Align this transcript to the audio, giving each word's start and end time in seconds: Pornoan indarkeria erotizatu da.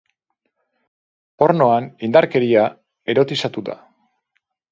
Pornoan 1.43 1.91
indarkeria 2.09 2.65
erotizatu 3.15 3.67
da. 3.71 3.77